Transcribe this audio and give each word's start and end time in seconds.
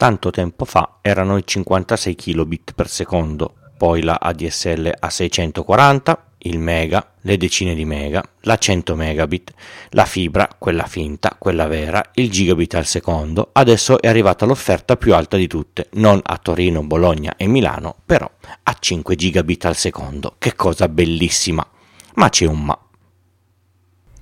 tanto 0.00 0.30
tempo 0.30 0.64
fa 0.64 0.96
erano 1.02 1.36
i 1.36 1.42
56 1.44 2.14
kilobit 2.14 2.72
per 2.72 2.88
secondo, 2.88 3.56
poi 3.76 4.02
la 4.02 4.16
ADSL 4.18 4.90
a 4.98 5.10
640, 5.10 6.24
il 6.38 6.58
mega, 6.58 7.16
le 7.20 7.36
decine 7.36 7.74
di 7.74 7.84
mega, 7.84 8.24
la 8.44 8.56
100 8.56 8.94
megabit, 8.94 9.52
la 9.90 10.06
fibra, 10.06 10.48
quella 10.58 10.86
finta, 10.86 11.36
quella 11.38 11.66
vera, 11.66 12.02
il 12.14 12.30
gigabit 12.30 12.76
al 12.76 12.86
secondo, 12.86 13.50
adesso 13.52 14.00
è 14.00 14.08
arrivata 14.08 14.46
l'offerta 14.46 14.96
più 14.96 15.14
alta 15.14 15.36
di 15.36 15.46
tutte, 15.46 15.88
non 15.96 16.18
a 16.22 16.38
Torino, 16.38 16.82
Bologna 16.82 17.34
e 17.36 17.46
Milano, 17.46 17.96
però 18.06 18.26
a 18.62 18.76
5 18.80 19.14
gigabit 19.14 19.66
al 19.66 19.76
secondo, 19.76 20.36
che 20.38 20.54
cosa 20.54 20.88
bellissima! 20.88 21.66
Ma 22.14 22.30
c'è 22.30 22.46
un 22.46 22.64
ma. 22.64 22.89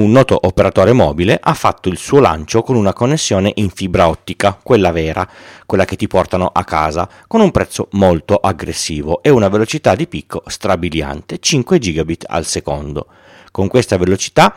un 0.00 0.12
noto 0.12 0.38
operatore 0.46 0.92
mobile 0.92 1.38
ha 1.40 1.52
fatto 1.52 1.90
il 1.90 1.98
suo 1.98 2.20
lancio 2.20 2.62
con 2.62 2.74
una 2.74 2.94
connessione 2.94 3.52
in 3.56 3.68
fibra 3.68 4.08
ottica, 4.08 4.58
quella 4.60 4.92
vera, 4.92 5.28
quella 5.66 5.84
che 5.84 5.96
ti 5.96 6.06
portano 6.06 6.50
a 6.52 6.64
casa, 6.64 7.08
con 7.26 7.42
un 7.42 7.50
prezzo 7.50 7.88
molto 7.92 8.36
aggressivo 8.36 9.22
e 9.22 9.28
una 9.28 9.48
velocità 9.48 9.94
di 9.94 10.08
picco 10.08 10.42
strabiliante, 10.46 11.38
5 11.38 11.78
gigabit 11.78 12.24
al 12.28 12.46
secondo. 12.46 13.08
Con 13.50 13.68
questa 13.68 13.98
velocità 13.98 14.54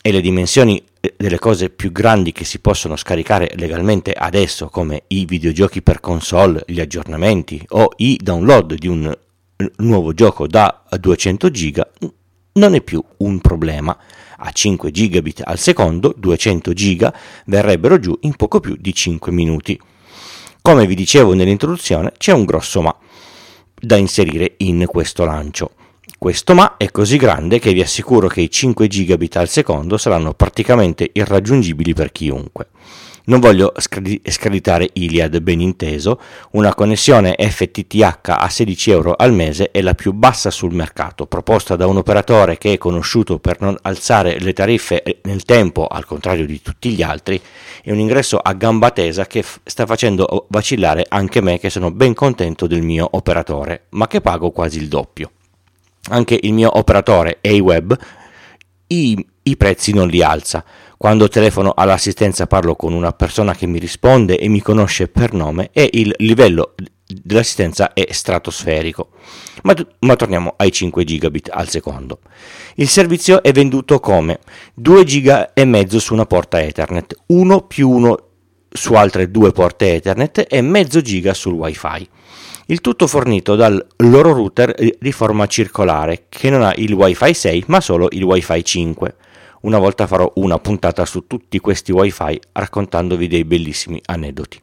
e 0.00 0.12
le 0.12 0.20
dimensioni 0.20 0.80
eh, 1.00 1.14
delle 1.16 1.40
cose 1.40 1.70
più 1.70 1.90
grandi 1.90 2.30
che 2.30 2.44
si 2.44 2.60
possono 2.60 2.94
scaricare 2.94 3.50
legalmente 3.56 4.12
adesso, 4.12 4.68
come 4.68 5.02
i 5.08 5.24
videogiochi 5.24 5.82
per 5.82 5.98
console, 5.98 6.62
gli 6.66 6.78
aggiornamenti 6.78 7.64
o 7.70 7.90
i 7.96 8.16
download 8.22 8.74
di 8.74 8.86
un 8.86 9.12
nuovo 9.78 10.12
gioco 10.12 10.46
da 10.46 10.84
200 10.88 11.50
giga, 11.50 11.90
non 12.52 12.74
è 12.74 12.82
più 12.82 13.02
un 13.18 13.40
problema 13.40 13.96
a 14.38 14.50
5 14.50 14.90
gigabit 14.90 15.42
al 15.44 15.58
secondo, 15.58 16.14
200 16.16 16.72
giga 16.72 17.14
verrebbero 17.46 17.98
giù 17.98 18.16
in 18.22 18.36
poco 18.36 18.60
più 18.60 18.76
di 18.78 18.94
5 18.94 19.32
minuti. 19.32 19.78
Come 20.60 20.86
vi 20.86 20.94
dicevo 20.94 21.34
nell'introduzione, 21.34 22.12
c'è 22.16 22.32
un 22.32 22.44
grosso 22.44 22.82
ma 22.82 22.94
da 23.80 23.96
inserire 23.96 24.54
in 24.58 24.84
questo 24.86 25.24
lancio. 25.24 25.72
Questo 26.18 26.54
ma 26.54 26.76
è 26.76 26.90
così 26.90 27.16
grande 27.16 27.58
che 27.58 27.72
vi 27.72 27.80
assicuro 27.80 28.26
che 28.26 28.40
i 28.40 28.50
5 28.50 28.88
gigabit 28.88 29.36
al 29.36 29.48
secondo 29.48 29.96
saranno 29.96 30.34
praticamente 30.34 31.08
irraggiungibili 31.12 31.94
per 31.94 32.10
chiunque. 32.10 32.70
Non 33.28 33.40
voglio 33.40 33.74
screditare 33.76 34.88
Iliad, 34.94 35.38
ben 35.40 35.60
inteso, 35.60 36.18
una 36.52 36.74
connessione 36.74 37.36
FTTH 37.38 38.30
a 38.30 38.48
16 38.48 38.90
euro 38.90 39.14
al 39.14 39.34
mese 39.34 39.70
è 39.70 39.82
la 39.82 39.92
più 39.92 40.14
bassa 40.14 40.50
sul 40.50 40.72
mercato, 40.72 41.26
proposta 41.26 41.76
da 41.76 41.86
un 41.86 41.98
operatore 41.98 42.56
che 42.56 42.72
è 42.72 42.78
conosciuto 42.78 43.38
per 43.38 43.60
non 43.60 43.76
alzare 43.82 44.40
le 44.40 44.54
tariffe 44.54 45.20
nel 45.24 45.42
tempo, 45.44 45.86
al 45.86 46.06
contrario 46.06 46.46
di 46.46 46.62
tutti 46.62 46.88
gli 46.88 47.02
altri, 47.02 47.38
è 47.82 47.90
un 47.90 47.98
ingresso 47.98 48.38
a 48.38 48.54
gamba 48.54 48.92
tesa 48.92 49.26
che 49.26 49.42
f- 49.42 49.60
sta 49.62 49.84
facendo 49.84 50.46
vacillare 50.48 51.04
anche 51.06 51.42
me 51.42 51.58
che 51.58 51.68
sono 51.68 51.90
ben 51.90 52.14
contento 52.14 52.66
del 52.66 52.80
mio 52.80 53.06
operatore, 53.10 53.88
ma 53.90 54.06
che 54.06 54.22
pago 54.22 54.52
quasi 54.52 54.78
il 54.78 54.88
doppio. 54.88 55.32
Anche 56.12 56.38
il 56.40 56.54
mio 56.54 56.78
operatore 56.78 57.40
A-Web 57.42 57.94
i, 58.88 59.26
i 59.48 59.56
prezzi 59.56 59.92
non 59.92 60.08
li 60.08 60.22
alza 60.22 60.64
quando 60.98 61.28
telefono 61.28 61.72
all'assistenza 61.76 62.48
parlo 62.48 62.74
con 62.74 62.92
una 62.92 63.12
persona 63.12 63.54
che 63.54 63.66
mi 63.66 63.78
risponde 63.78 64.36
e 64.36 64.48
mi 64.48 64.60
conosce 64.60 65.06
per 65.06 65.32
nome 65.32 65.70
e 65.72 65.88
il 65.92 66.12
livello 66.18 66.74
dell'assistenza 67.06 67.92
è 67.92 68.08
stratosferico. 68.10 69.10
Ma, 69.62 69.74
ma, 70.00 70.16
torniamo 70.16 70.54
ai 70.56 70.72
5 70.72 71.04
gigabit 71.04 71.50
al 71.52 71.68
secondo. 71.68 72.18
Il 72.74 72.88
servizio 72.88 73.42
è 73.42 73.52
venduto 73.52 74.00
come 74.00 74.40
2 74.74 75.04
giga 75.04 75.52
e 75.52 75.64
mezzo 75.64 76.00
su 76.00 76.14
una 76.14 76.26
porta 76.26 76.60
Ethernet, 76.60 77.14
1 77.26 77.60
più 77.62 77.88
1 77.88 78.18
su 78.70 78.94
altre 78.94 79.30
due 79.30 79.52
porte 79.52 79.94
Ethernet 79.94 80.46
e 80.48 80.60
mezzo 80.60 81.00
giga 81.00 81.32
sul 81.32 81.54
wifi. 81.54 82.08
Il 82.66 82.80
tutto 82.80 83.06
fornito 83.06 83.54
dal 83.54 83.86
loro 83.98 84.32
router 84.32 84.74
di 84.98 85.12
forma 85.12 85.46
circolare 85.46 86.26
che 86.28 86.50
non 86.50 86.62
ha 86.62 86.74
il 86.76 86.92
wifi 86.92 87.32
6 87.32 87.64
ma 87.68 87.80
solo 87.80 88.08
il 88.10 88.24
wifi 88.24 88.64
5. 88.64 89.14
Una 89.62 89.78
volta 89.78 90.06
farò 90.06 90.30
una 90.36 90.58
puntata 90.58 91.04
su 91.04 91.26
tutti 91.26 91.58
questi 91.58 91.92
wifi 91.92 92.40
raccontandovi 92.52 93.26
dei 93.26 93.44
bellissimi 93.44 94.00
aneddoti. 94.04 94.60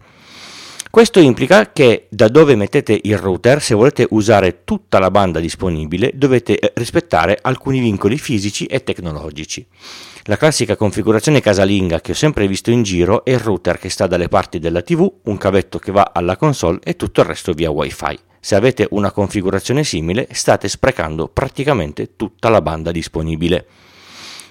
Questo 0.96 1.20
implica 1.20 1.74
che 1.74 2.08
da 2.10 2.30
dove 2.30 2.56
mettete 2.56 2.98
il 3.04 3.18
router, 3.18 3.62
se 3.62 3.76
volete 3.76 4.08
usare 4.12 4.64
tutta 4.64 4.98
la 4.98 5.12
banda 5.12 5.42
disponibile, 5.42 6.12
dovete 6.16 6.58
eh, 6.58 6.72
rispettare 6.76 7.38
alcuni 7.42 7.82
vincoli 7.82 8.18
fisici 8.18 8.66
e 8.66 8.82
tecnologici. 8.82 9.68
La 10.24 10.38
classica 10.38 10.78
configurazione 10.78 11.42
casalinga 11.42 12.00
che 12.00 12.12
ho 12.12 12.16
sempre 12.16 12.48
visto 12.48 12.72
in 12.72 12.84
giro 12.84 13.26
è 13.26 13.32
il 13.32 13.40
router 13.40 13.78
che 13.78 13.90
sta 13.90 14.08
dalle 14.08 14.30
parti 14.30 14.58
della 14.58 14.82
TV, 14.82 15.12
un 15.24 15.38
cavetto 15.38 15.80
che 15.80 15.92
va 15.92 16.12
alla 16.14 16.38
console 16.38 16.80
e 16.82 16.96
tutto 16.96 17.20
il 17.20 17.28
resto 17.28 17.52
via 17.52 17.70
wifi. 17.70 18.18
Se 18.40 18.56
avete 18.56 18.88
una 18.92 19.12
configurazione 19.12 19.84
simile, 19.84 20.30
state 20.32 20.70
sprecando 20.70 21.28
praticamente 21.28 22.16
tutta 22.16 22.48
la 22.48 22.62
banda 22.62 22.92
disponibile. 22.92 23.66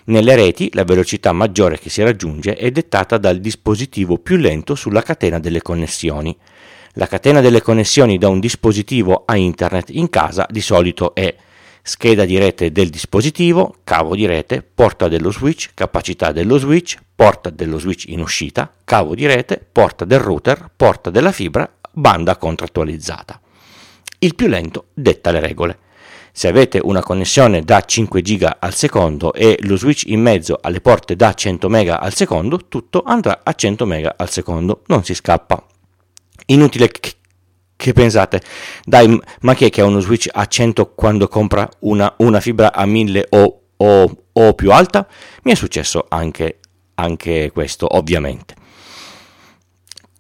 Nelle 0.06 0.34
reti 0.34 0.69
la 0.75 0.84
velocità 0.84 1.32
maggiore 1.32 1.78
che 1.78 1.88
si 1.88 2.03
raggiunge 2.03 2.56
è 2.56 2.70
dettata 2.70 3.16
dal 3.16 3.38
dispositivo 3.38 4.19
più 4.19 4.37
lento 4.37 4.75
sulla 4.75 5.00
catena 5.00 5.38
delle 5.38 5.62
connessioni. 5.62 6.37
La 6.94 7.06
catena 7.06 7.41
delle 7.41 7.62
connessioni 7.62 8.19
da 8.19 8.28
un 8.28 8.38
dispositivo 8.38 9.22
a 9.25 9.37
internet 9.37 9.88
in 9.88 10.10
casa 10.10 10.47
di 10.50 10.60
solito 10.60 11.15
è 11.15 11.34
scheda 11.82 12.26
di 12.26 12.37
rete 12.37 12.70
del 12.70 12.91
dispositivo, 12.91 13.76
cavo 13.82 14.15
di 14.15 14.26
rete, 14.26 14.62
porta 14.62 15.09
dello 15.09 15.31
switch, 15.31 15.70
capacità 15.72 16.32
dello 16.32 16.59
switch, 16.59 16.98
porta 17.15 17.48
dello 17.48 17.78
switch 17.78 18.04
in 18.09 18.21
uscita, 18.21 18.71
cavo 18.84 19.15
di 19.15 19.25
rete, 19.25 19.66
porta 19.72 20.04
del 20.04 20.19
router, 20.19 20.69
porta 20.76 21.09
della 21.09 21.32
fibra, 21.32 21.66
banda 21.91 22.36
contrattualizzata. 22.36 23.41
Il 24.19 24.34
più 24.34 24.48
lento 24.48 24.88
detta 24.92 25.31
le 25.31 25.41
regole. 25.41 25.78
Se 26.37 26.49
avete 26.49 26.81
una 26.83 27.00
connessione 27.00 27.62
da 27.62 27.81
5 27.81 28.21
giga 28.21 28.56
al 28.59 28.75
secondo 28.75 29.33
e 29.33 29.56
lo 29.61 29.77
switch 29.77 30.06
in 30.06 30.21
mezzo 30.21 30.59
alle 30.61 30.81
porte 30.81 31.15
da 31.15 31.33
100 31.33 31.69
MB 31.69 31.97
al 32.00 32.12
secondo, 32.12 32.67
tutto 32.67 33.05
andrà 33.06 33.43
a 33.45 33.53
100 33.53 33.87
MB 33.87 34.15
al 34.17 34.28
secondo, 34.28 34.83
non 34.87 35.05
si 35.05 35.15
scappa. 35.15 35.65
Inutile 36.47 36.89
che, 36.89 37.12
che 37.77 37.93
pensate, 37.93 38.43
dai, 38.83 39.17
ma 39.43 39.55
chi 39.55 39.67
è 39.67 39.71
che 39.71 39.81
ha 39.81 39.84
uno 39.84 40.00
switch 40.00 40.28
a 40.33 40.45
100 40.45 40.95
quando 40.95 41.28
compra 41.28 41.69
una, 41.81 42.12
una 42.17 42.41
fibra 42.41 42.72
a 42.72 42.84
1000 42.84 43.27
o, 43.31 43.61
o, 43.77 44.16
o, 44.33 44.55
più 44.55 44.72
alta? 44.72 45.06
Mi 45.45 45.53
è 45.53 45.55
successo 45.55 46.05
anche, 46.09 46.59
anche 46.97 47.53
questo, 47.53 47.97
ovviamente. 47.97 48.56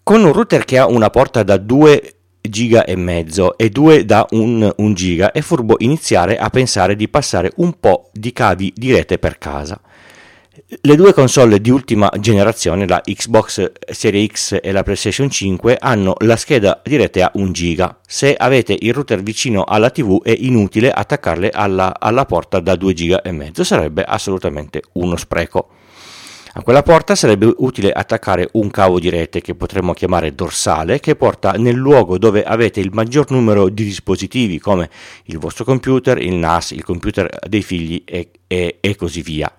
Con 0.04 0.22
un 0.22 0.32
router 0.32 0.64
che 0.64 0.78
ha 0.78 0.86
una 0.86 1.10
porta 1.10 1.42
da 1.42 1.56
2 1.56 2.13
giga 2.48 2.84
e 2.84 2.94
mezzo 2.94 3.56
e 3.56 3.70
2 3.70 4.04
da 4.04 4.26
1 4.30 4.74
giga 4.92 5.32
è 5.32 5.40
furbo 5.40 5.76
iniziare 5.78 6.36
a 6.36 6.50
pensare 6.50 6.94
di 6.94 7.08
passare 7.08 7.52
un 7.56 7.78
po' 7.80 8.10
di 8.12 8.32
cavi 8.32 8.72
di 8.76 8.92
rete 8.92 9.18
per 9.18 9.38
casa. 9.38 9.80
Le 10.80 10.96
due 10.96 11.12
console 11.12 11.60
di 11.60 11.70
ultima 11.70 12.10
generazione, 12.18 12.86
la 12.86 13.00
Xbox 13.04 13.72
Series 13.90 14.30
X 14.30 14.58
e 14.62 14.72
la 14.72 14.82
PlayStation 14.82 15.30
5, 15.30 15.76
hanno 15.80 16.14
la 16.18 16.36
scheda 16.36 16.80
di 16.84 16.96
rete 16.96 17.22
a 17.22 17.30
1 17.34 17.50
giga. 17.50 17.98
Se 18.06 18.34
avete 18.34 18.76
il 18.78 18.92
router 18.92 19.22
vicino 19.22 19.64
alla 19.64 19.90
TV 19.90 20.22
è 20.22 20.34
inutile 20.36 20.90
attaccarle 20.90 21.50
alla, 21.50 21.96
alla 21.98 22.24
porta 22.24 22.60
da 22.60 22.76
2 22.76 22.92
giga 22.92 23.22
e 23.22 23.32
mezzo, 23.32 23.64
sarebbe 23.64 24.04
assolutamente 24.04 24.82
uno 24.92 25.16
spreco. 25.16 25.68
A 26.56 26.62
quella 26.62 26.84
porta 26.84 27.16
sarebbe 27.16 27.52
utile 27.56 27.90
attaccare 27.90 28.48
un 28.52 28.70
cavo 28.70 29.00
di 29.00 29.08
rete 29.08 29.40
che 29.40 29.56
potremmo 29.56 29.92
chiamare 29.92 30.36
dorsale 30.36 31.00
che 31.00 31.16
porta 31.16 31.50
nel 31.52 31.74
luogo 31.74 32.16
dove 32.16 32.44
avete 32.44 32.78
il 32.78 32.90
maggior 32.92 33.28
numero 33.32 33.68
di 33.68 33.82
dispositivi 33.82 34.60
come 34.60 34.88
il 35.24 35.38
vostro 35.38 35.64
computer, 35.64 36.16
il 36.18 36.34
NAS, 36.34 36.70
il 36.70 36.84
computer 36.84 37.28
dei 37.48 37.62
figli 37.62 38.04
e, 38.04 38.30
e, 38.46 38.76
e 38.80 38.94
così 38.94 39.22
via. 39.22 39.52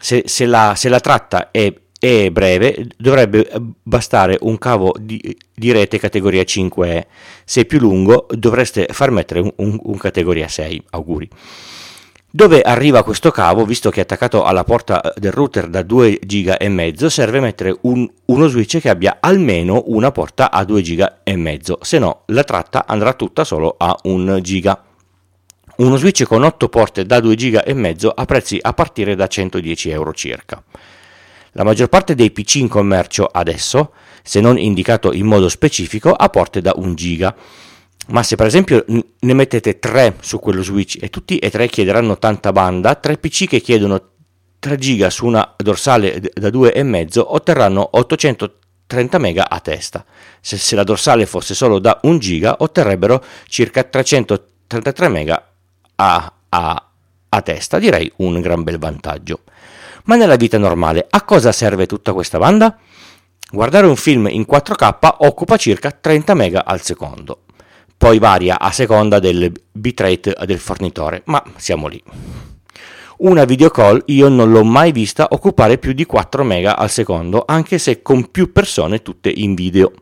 Se, 0.00 0.22
se, 0.24 0.46
la, 0.46 0.72
se 0.74 0.88
la 0.88 1.00
tratta 1.00 1.50
è 1.50 1.72
è 2.04 2.28
breve, 2.30 2.86
dovrebbe 2.98 3.48
bastare 3.82 4.36
un 4.42 4.58
cavo 4.58 4.94
di, 5.00 5.18
di, 5.54 5.72
rete 5.72 5.98
categoria 5.98 6.42
5E. 6.42 7.02
Se 7.46 7.62
è 7.62 7.64
più 7.64 7.78
lungo, 7.78 8.26
dovreste 8.28 8.88
far 8.90 9.10
mettere 9.10 9.40
un, 9.40 9.50
un, 9.56 9.78
un 9.82 9.96
categoria 9.96 10.46
6. 10.46 10.82
Auguri. 10.90 11.26
Dove 12.36 12.62
arriva 12.62 13.04
questo 13.04 13.30
cavo, 13.30 13.64
visto 13.64 13.90
che 13.90 14.00
è 14.00 14.02
attaccato 14.02 14.42
alla 14.42 14.64
porta 14.64 15.00
eh, 15.00 15.12
del 15.20 15.30
router 15.30 15.68
da 15.68 15.82
2 15.82 16.18
giga 16.26 16.56
e 16.56 16.68
mezzo, 16.68 17.08
serve 17.08 17.38
mettere 17.38 17.78
un, 17.82 18.10
uno 18.24 18.48
switch 18.48 18.80
che 18.80 18.88
abbia 18.88 19.18
almeno 19.20 19.84
una 19.86 20.10
porta 20.10 20.50
a 20.50 20.64
2 20.64 20.82
giga 20.82 21.20
e 21.22 21.36
mezzo, 21.36 21.78
se 21.82 22.00
no 22.00 22.22
la 22.26 22.42
tratta 22.42 22.86
andrà 22.88 23.12
tutta 23.12 23.44
solo 23.44 23.76
a 23.78 23.96
1 24.02 24.40
giga. 24.40 24.82
Uno 25.76 25.96
switch 25.96 26.24
con 26.24 26.42
8 26.42 26.68
porte 26.68 27.06
da 27.06 27.20
2 27.20 27.36
giga 27.36 27.62
e 27.62 27.72
mezzo 27.72 28.10
a 28.10 28.24
prezzi 28.24 28.58
a 28.60 28.72
partire 28.72 29.14
da 29.14 29.28
110 29.28 29.90
euro 29.90 30.12
circa. 30.12 30.60
La 31.52 31.62
maggior 31.62 31.86
parte 31.86 32.16
dei 32.16 32.32
PC 32.32 32.56
in 32.56 32.66
commercio 32.66 33.26
adesso, 33.26 33.92
se 34.24 34.40
non 34.40 34.58
indicato 34.58 35.12
in 35.12 35.26
modo 35.26 35.48
specifico, 35.48 36.10
ha 36.10 36.28
porte 36.30 36.60
da 36.60 36.72
1 36.74 36.94
giga. 36.94 37.36
Ma 38.08 38.22
se 38.22 38.36
per 38.36 38.46
esempio 38.46 38.84
ne 38.86 39.32
mettete 39.32 39.78
3 39.78 40.16
su 40.20 40.38
quello 40.38 40.62
Switch 40.62 40.98
e 41.00 41.08
tutti 41.08 41.38
e 41.38 41.50
tre 41.50 41.68
chiederanno 41.68 42.18
tanta 42.18 42.52
banda, 42.52 42.94
3 42.94 43.16
PC 43.16 43.46
che 43.48 43.60
chiedono 43.60 44.10
3 44.58 44.76
giga 44.76 45.08
su 45.08 45.24
una 45.26 45.54
dorsale 45.56 46.20
da 46.20 46.48
2,5 46.48 47.22
otterranno 47.24 47.88
830 47.92 49.18
mega 49.18 49.48
a 49.48 49.58
testa. 49.60 50.04
Se, 50.40 50.58
se, 50.58 50.76
la 50.76 50.84
dorsale 50.84 51.24
fosse 51.24 51.54
solo 51.54 51.78
da 51.78 51.98
1 52.02 52.18
giga 52.18 52.56
otterrebbero 52.58 53.24
circa 53.48 53.82
333 53.82 55.08
mega 55.08 55.50
a, 55.96 56.32
a, 56.50 56.88
a 57.28 57.42
testa, 57.42 57.78
direi 57.78 58.12
un 58.16 58.40
gran 58.40 58.62
bel 58.62 58.78
vantaggio. 58.78 59.40
Ma 60.04 60.16
nella 60.16 60.36
vita 60.36 60.58
normale 60.58 61.06
a 61.08 61.22
cosa 61.22 61.52
serve 61.52 61.86
tutta 61.86 62.12
questa 62.12 62.36
banda? 62.36 62.76
Guardare 63.50 63.86
un 63.86 63.96
film 63.96 64.26
in 64.28 64.44
4K 64.50 65.16
occupa 65.18 65.56
circa 65.56 65.90
30 65.90 66.34
mega 66.34 66.64
al 66.66 66.82
secondo. 66.82 67.43
Poi 67.96 68.18
varia 68.18 68.58
a 68.58 68.70
seconda 68.70 69.18
del 69.18 69.52
bitrate 69.72 70.36
del 70.44 70.58
fornitore, 70.58 71.22
ma 71.26 71.42
siamo 71.56 71.86
lì. 71.86 72.02
Una 73.16 73.44
video 73.44 73.70
call 73.70 74.02
io 74.06 74.28
non 74.28 74.50
l'ho 74.50 74.64
mai 74.64 74.90
vista 74.90 75.28
occupare 75.30 75.78
più 75.78 75.92
di 75.92 76.04
4 76.04 76.42
mega 76.42 76.76
al 76.76 76.90
secondo, 76.90 77.44
anche 77.46 77.78
se 77.78 78.02
con 78.02 78.30
più 78.30 78.52
persone 78.52 79.02
tutte 79.02 79.32
in 79.34 79.54
video. 79.54 79.92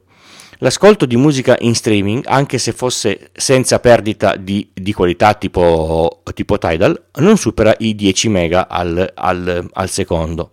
L'ascolto 0.62 1.06
di 1.06 1.16
musica 1.16 1.56
in 1.60 1.74
streaming, 1.74 2.22
anche 2.26 2.56
se 2.56 2.72
fosse 2.72 3.30
senza 3.32 3.80
perdita 3.80 4.36
di, 4.36 4.70
di 4.72 4.92
qualità 4.92 5.34
tipo, 5.34 6.22
tipo, 6.34 6.56
Tidal, 6.56 7.06
non 7.16 7.36
supera 7.36 7.74
i 7.80 7.96
10 7.96 8.28
mega 8.28 8.68
al, 8.68 9.10
al, 9.12 9.68
al, 9.72 9.90
secondo. 9.90 10.52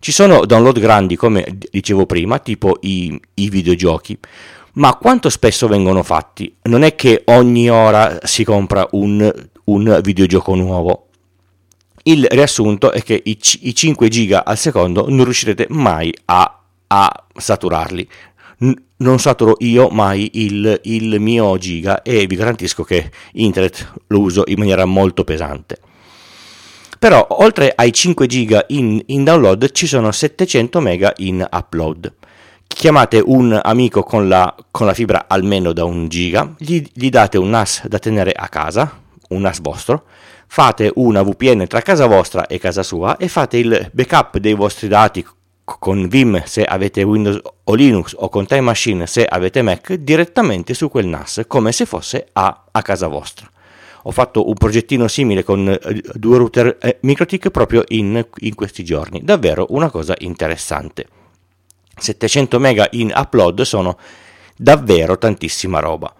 Ci 0.00 0.12
sono 0.12 0.44
download 0.44 0.78
grandi, 0.78 1.16
come 1.16 1.46
dicevo 1.70 2.04
prima, 2.04 2.38
tipo 2.40 2.76
i, 2.82 3.18
i 3.34 3.48
videogiochi, 3.48 4.18
ma 4.78 4.96
quanto 4.96 5.28
spesso 5.28 5.68
vengono 5.68 6.02
fatti? 6.02 6.54
Non 6.62 6.82
è 6.82 6.94
che 6.94 7.22
ogni 7.26 7.68
ora 7.68 8.18
si 8.22 8.44
compra 8.44 8.86
un, 8.92 9.32
un 9.64 10.00
videogioco 10.02 10.54
nuovo. 10.54 11.08
Il 12.04 12.26
riassunto 12.30 12.92
è 12.92 13.02
che 13.02 13.20
i, 13.22 13.38
i 13.60 13.74
5 13.74 14.08
giga 14.08 14.44
al 14.44 14.56
secondo 14.56 15.06
non 15.08 15.24
riuscirete 15.24 15.66
mai 15.68 16.12
a, 16.26 16.60
a 16.86 17.24
saturarli 17.34 18.08
non 18.98 19.20
saturo 19.20 19.54
io 19.60 19.88
mai 19.90 20.30
il, 20.34 20.80
il 20.84 21.20
mio 21.20 21.56
giga 21.58 22.02
e 22.02 22.26
vi 22.26 22.34
garantisco 22.34 22.82
che 22.82 23.10
internet 23.34 23.92
lo 24.08 24.20
uso 24.20 24.42
in 24.46 24.58
maniera 24.58 24.84
molto 24.84 25.22
pesante. 25.24 25.78
Però 26.98 27.24
oltre 27.30 27.72
ai 27.74 27.92
5 27.92 28.26
giga 28.26 28.64
in, 28.68 29.00
in, 29.06 29.22
download 29.22 29.70
ci 29.70 29.86
sono 29.86 30.10
700 30.10 30.80
mega 30.80 31.12
in 31.18 31.46
upload. 31.48 32.12
Chiamate 32.78 33.20
un 33.26 33.58
amico 33.60 34.04
con 34.04 34.28
la, 34.28 34.54
con 34.70 34.86
la 34.86 34.94
fibra 34.94 35.24
almeno 35.26 35.72
da 35.72 35.82
1 35.82 36.06
giga, 36.06 36.54
gli, 36.56 36.80
gli, 36.92 37.08
date 37.08 37.36
un 37.36 37.50
NAS 37.50 37.88
da 37.88 37.98
tenere 37.98 38.30
a 38.30 38.46
casa, 38.46 39.00
un 39.30 39.40
NAS 39.40 39.60
vostro, 39.60 40.04
fate 40.46 40.92
una 40.94 41.22
VPN 41.22 41.66
tra 41.66 41.80
casa 41.80 42.06
vostra 42.06 42.46
e 42.46 42.60
casa 42.60 42.84
sua 42.84 43.16
e 43.16 43.26
fate 43.26 43.56
il 43.56 43.90
backup 43.92 44.38
dei 44.38 44.54
vostri 44.54 44.86
dati 44.86 45.26
con 45.64 46.06
Vim 46.06 46.40
se 46.44 46.62
avete 46.62 47.02
Windows 47.02 47.40
o 47.64 47.74
Linux 47.74 48.14
o 48.16 48.28
con 48.28 48.46
Time 48.46 48.60
Machine 48.60 49.08
se 49.08 49.24
avete 49.24 49.60
Mac 49.62 49.94
direttamente 49.94 50.72
su 50.72 50.88
quel 50.88 51.08
NAS 51.08 51.46
come 51.48 51.72
se 51.72 51.84
fosse 51.84 52.28
a, 52.32 52.66
a 52.70 52.82
casa 52.82 53.08
vostra. 53.08 53.50
Ho 54.04 54.12
fatto 54.12 54.46
un 54.46 54.54
progettino 54.54 55.08
simile 55.08 55.42
con 55.42 55.68
eh, 55.68 56.02
due 56.14 56.38
router 56.38 56.78
eh, 56.80 56.98
MikroTik 57.00 57.50
proprio 57.50 57.82
in, 57.88 58.24
in 58.36 58.54
questi 58.54 58.84
giorni, 58.84 59.20
davvero 59.24 59.66
una 59.70 59.90
cosa 59.90 60.14
interessante. 60.18 61.17
700 62.00 62.58
mega 62.58 62.86
in 62.92 63.12
upload 63.14 63.62
sono 63.62 63.98
davvero 64.56 65.18
tantissima 65.18 65.78
roba. 65.78 66.12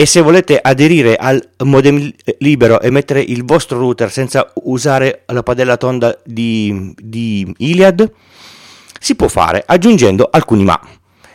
E 0.00 0.06
se 0.06 0.20
volete 0.20 0.60
aderire 0.62 1.16
al 1.16 1.42
modem 1.64 2.12
libero 2.38 2.80
e 2.80 2.88
mettere 2.90 3.20
il 3.20 3.44
vostro 3.44 3.78
router 3.78 4.12
senza 4.12 4.48
usare 4.62 5.24
la 5.26 5.42
padella 5.42 5.76
tonda 5.76 6.16
di, 6.24 6.94
di 6.96 7.52
Iliad, 7.58 8.08
si 9.00 9.16
può 9.16 9.26
fare 9.26 9.64
aggiungendo 9.66 10.28
alcuni 10.30 10.62
ma. 10.62 10.80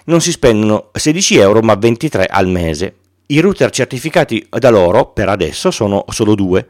Non 0.06 0.22
si 0.22 0.31
spendono 0.31 0.92
16 0.94 1.38
euro 1.40 1.60
ma 1.60 1.75
23 1.75 2.25
al 2.25 2.48
mese. 2.48 2.95
I 3.28 3.40
router 3.40 3.69
certificati 3.69 4.48
da 4.50 4.69
loro 4.69 5.07
per 5.07 5.28
adesso 5.28 5.69
sono 5.69 6.06
solo 6.07 6.34
due. 6.34 6.66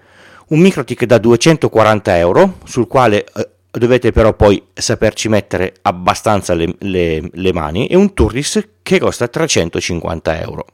Un 0.47 0.61
MikroTik 0.61 1.05
da 1.05 1.19
240 1.19 2.17
euro, 2.17 2.57
sul 2.63 2.87
quale 2.87 3.23
eh, 3.23 3.49
dovete 3.79 4.11
però 4.11 4.33
poi 4.33 4.61
saperci 4.73 5.29
mettere 5.29 5.73
abbastanza 5.81 6.53
le, 6.53 6.75
le, 6.79 7.29
le 7.31 7.53
mani, 7.53 7.87
e 7.87 7.95
un 7.95 8.13
Turris 8.13 8.67
che 8.81 8.99
costa 8.99 9.27
350 9.27 10.41
euro. 10.41 10.65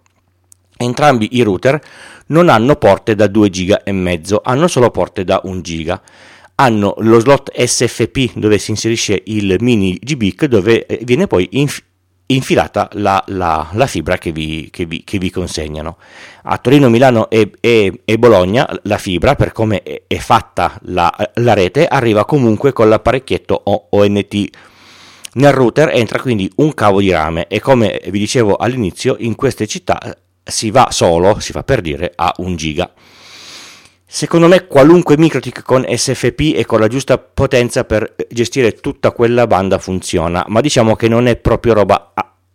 Entrambi 0.78 1.30
i 1.34 1.42
router 1.42 1.80
non 2.28 2.50
hanno 2.50 2.76
porte 2.76 3.16
da 3.16 3.28
2 3.28 3.50
giga 3.50 3.84
e 3.84 3.92
mezzo, 3.92 4.42
hanno 4.44 4.68
solo 4.68 4.92
porte 4.92 5.24
da 5.24 5.42
1 5.44 5.62
giga 5.62 6.02
hanno 6.60 6.94
lo 7.00 7.20
slot 7.20 7.58
SFP 7.58 8.34
dove 8.36 8.58
si 8.58 8.72
inserisce 8.72 9.22
il 9.26 9.56
mini 9.60 9.98
GBIC 10.00 10.46
dove 10.46 10.86
eh, 10.86 11.00
viene 11.04 11.26
poi 11.26 11.48
inf- 11.52 11.84
infilata 12.32 12.90
la, 12.94 13.24
la, 13.28 13.68
la 13.74 13.88
fibra 13.88 14.18
che 14.18 14.32
vi, 14.32 14.70
che, 14.72 14.86
vi, 14.86 15.04
che 15.04 15.18
vi, 15.18 15.30
consegnano. 15.32 15.98
A 16.44 16.58
Torino, 16.58 16.90
Milano 16.90 17.30
e, 17.30 17.52
e, 17.60 18.02
e, 18.06 18.18
Bologna 18.20 18.68
la 18.84 18.98
fibra, 18.98 19.36
per 19.36 19.52
come 19.52 19.82
è, 19.82 20.04
è 20.08 20.18
fatta 20.18 20.78
la, 20.84 21.14
la, 21.36 21.54
rete, 21.54 21.88
arriva 21.88 22.26
comunque 22.26 22.74
con 22.74 22.90
l'apparecchietto 22.90 23.64
ONT. 23.90 24.48
Nel 25.32 25.52
router 25.52 25.90
entra 25.90 26.20
quindi 26.20 26.52
un 26.58 26.74
cavo 26.74 27.00
di 27.00 27.12
rame 27.12 27.48
e 27.48 27.60
come 27.60 28.02
vi 28.10 28.20
dicevo 28.20 28.56
all'inizio, 28.56 29.16
in 29.20 29.36
queste 29.36 29.68
città 29.68 30.00
si 30.44 30.72
va 30.72 30.90
solo, 30.92 31.40
si 31.40 31.52
fa 31.52 31.64
per 31.64 31.82
dire, 31.82 32.12
a 32.16 32.34
1 32.38 32.56
giga. 32.56 32.92
Secondo 34.12 34.48
me 34.48 34.66
qualunque 34.66 35.20
MikroTik 35.20 35.62
con 35.62 35.86
SFP 35.88 36.54
e 36.56 36.66
con 36.66 36.80
la 36.80 36.88
giusta 36.88 37.20
potenza 37.20 37.84
per 37.84 38.16
gestire 38.28 38.74
tutta 38.74 39.12
quella 39.12 39.46
banda 39.46 39.78
funziona, 39.78 40.44
ma 40.48 40.62
diciamo 40.62 40.96
che 40.96 41.08
non 41.08 41.28
è 41.28 41.36
proprio 41.36 41.76
roba 41.76 42.12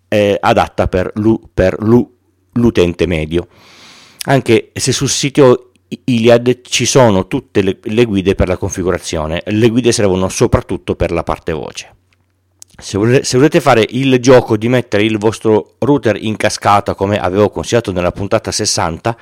eh, 0.08 0.36
adatta 0.40 0.88
per, 0.88 1.12
l'u, 1.14 1.40
per 1.54 1.76
l'u, 1.78 2.12
l'utente 2.54 3.06
medio. 3.06 3.46
Anche 4.24 4.72
se 4.74 4.90
sul 4.90 5.08
sito 5.08 5.70
Iliad 6.06 6.62
ci 6.62 6.86
sono 6.86 7.28
tutte 7.28 7.62
le, 7.62 7.78
le, 7.80 8.04
guide 8.04 8.34
per 8.34 8.48
la 8.48 8.56
configurazione, 8.56 9.44
le 9.46 9.68
guide 9.68 9.92
servono 9.92 10.28
soprattutto 10.28 10.96
per 10.96 11.12
la 11.12 11.22
parte 11.22 11.52
voce. 11.52 11.94
Se 12.76 12.98
volete 12.98 13.60
fare 13.60 13.86
il 13.90 14.18
gioco 14.18 14.56
di 14.56 14.66
mettere 14.66 15.04
il 15.04 15.18
vostro 15.18 15.76
router 15.78 16.17
in 16.20 16.36
cascata 16.36 16.96
come 16.96 17.17
avevo 17.20 17.48
consigliato 17.48 17.93
nella 17.93 18.10
puntata 18.10 18.50
60, 18.50 19.17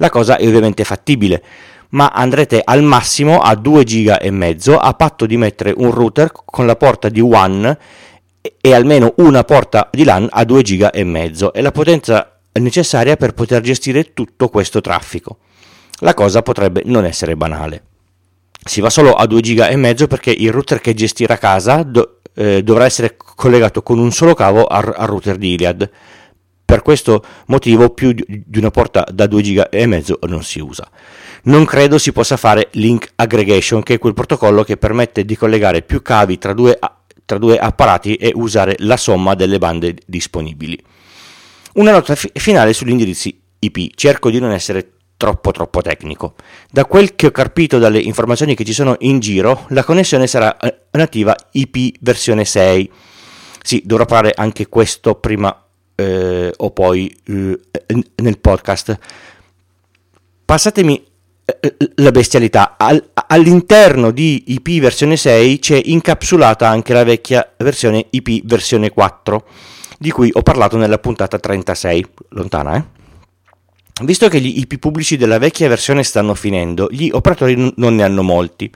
la 0.00 0.08
cosa 0.08 0.38
è 0.38 0.46
ovviamente 0.46 0.82
fattibile, 0.82 1.42
ma 1.90 2.08
andrete 2.08 2.62
al 2.64 2.82
massimo 2.82 3.38
a 3.38 3.54
2 3.54 3.84
giga 3.84 4.18
e 4.18 4.30
mezzo 4.30 4.78
a 4.78 4.94
patto 4.94 5.26
di 5.26 5.36
mettere 5.36 5.74
un 5.76 5.90
router 5.90 6.32
con 6.32 6.64
la 6.64 6.74
porta 6.74 7.10
di 7.10 7.20
WAN 7.20 7.76
e 8.60 8.74
almeno 8.74 9.12
una 9.18 9.44
porta 9.44 9.90
di 9.92 10.04
LAN 10.04 10.26
a 10.30 10.44
2 10.44 10.62
giga 10.62 10.90
e 10.90 11.04
mezzo 11.04 11.52
e 11.52 11.60
la 11.60 11.70
potenza 11.70 12.38
necessaria 12.52 13.16
per 13.16 13.34
poter 13.34 13.60
gestire 13.60 14.14
tutto 14.14 14.48
questo 14.48 14.80
traffico. 14.80 15.38
La 15.98 16.14
cosa 16.14 16.40
potrebbe 16.40 16.82
non 16.86 17.04
essere 17.04 17.36
banale. 17.36 17.82
Si 18.64 18.80
va 18.80 18.88
solo 18.88 19.12
a 19.12 19.26
2 19.26 19.40
giga 19.42 19.68
e 19.68 19.76
mezzo 19.76 20.06
perché 20.06 20.30
il 20.30 20.50
router 20.50 20.80
che 20.80 20.94
gestirà 20.94 21.36
casa 21.36 21.82
do, 21.82 22.20
eh, 22.34 22.62
dovrà 22.62 22.86
essere 22.86 23.16
collegato 23.18 23.82
con 23.82 23.98
un 23.98 24.12
solo 24.12 24.32
cavo 24.32 24.64
al, 24.64 24.94
al 24.96 25.06
router 25.06 25.36
di 25.36 25.52
Iliad 25.52 25.90
per 26.70 26.82
questo 26.82 27.24
motivo 27.46 27.90
più 27.90 28.12
di 28.14 28.58
una 28.58 28.70
porta 28.70 29.04
da 29.10 29.26
2 29.26 29.42
giga 29.42 29.68
e 29.70 29.86
mezzo 29.86 30.20
non 30.28 30.44
si 30.44 30.60
usa. 30.60 30.88
Non 31.44 31.64
credo 31.64 31.98
si 31.98 32.12
possa 32.12 32.36
fare 32.36 32.68
link 32.74 33.10
aggregation, 33.16 33.82
che 33.82 33.94
è 33.94 33.98
quel 33.98 34.14
protocollo 34.14 34.62
che 34.62 34.76
permette 34.76 35.24
di 35.24 35.36
collegare 35.36 35.82
più 35.82 36.00
cavi 36.00 36.38
tra 36.38 36.52
due, 36.52 36.78
tra 37.24 37.38
due 37.38 37.58
apparati 37.58 38.14
e 38.14 38.30
usare 38.36 38.76
la 38.78 38.96
somma 38.96 39.34
delle 39.34 39.58
bande 39.58 39.96
disponibili. 40.06 40.80
Una 41.74 41.90
nota 41.90 42.14
fi- 42.14 42.30
finale 42.34 42.72
sugli 42.72 42.90
indirizzi 42.90 43.36
IP, 43.58 43.92
cerco 43.96 44.30
di 44.30 44.38
non 44.38 44.52
essere 44.52 44.92
troppo 45.16 45.50
troppo 45.50 45.82
tecnico. 45.82 46.34
Da 46.70 46.84
quel 46.84 47.16
che 47.16 47.26
ho 47.26 47.30
capito 47.32 47.80
dalle 47.80 47.98
informazioni 47.98 48.54
che 48.54 48.64
ci 48.64 48.72
sono 48.72 48.94
in 49.00 49.18
giro, 49.18 49.66
la 49.70 49.82
connessione 49.82 50.28
sarà 50.28 50.56
eh, 50.56 50.82
nativa 50.92 51.34
IP 51.50 51.96
versione 51.98 52.44
6. 52.44 52.92
Sì, 53.60 53.82
dovrò 53.84 54.06
fare 54.06 54.32
anche 54.36 54.68
questo 54.68 55.16
prima 55.16 55.59
eh, 56.00 56.52
o 56.56 56.70
poi 56.70 57.14
eh, 57.24 57.58
nel 58.16 58.38
podcast. 58.38 58.98
Passatemi 60.44 61.04
eh, 61.44 61.76
la 61.96 62.10
bestialità. 62.10 62.76
Al, 62.78 63.10
all'interno 63.26 64.10
di 64.10 64.44
IP 64.48 64.80
versione 64.80 65.16
6 65.16 65.58
c'è 65.58 65.80
incapsulata 65.84 66.68
anche 66.68 66.92
la 66.92 67.04
vecchia 67.04 67.52
versione 67.58 68.06
IP 68.10 68.44
versione 68.44 68.90
4, 68.90 69.46
di 69.98 70.10
cui 70.10 70.30
ho 70.32 70.42
parlato 70.42 70.76
nella 70.76 70.98
puntata 70.98 71.38
36, 71.38 72.06
lontana 72.30 72.76
eh? 72.76 72.98
Visto 74.02 74.28
che 74.28 74.40
gli 74.40 74.60
IP 74.60 74.78
pubblici 74.78 75.18
della 75.18 75.36
vecchia 75.36 75.68
versione 75.68 76.02
stanno 76.02 76.34
finendo, 76.34 76.88
gli 76.90 77.10
operatori 77.12 77.74
non 77.76 77.96
ne 77.96 78.02
hanno 78.02 78.22
molti. 78.22 78.72